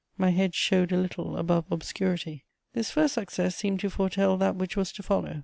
[0.17, 2.43] My head showed a little above obscurity.
[2.73, 5.39] This first success seemed to foretell that which was to follow.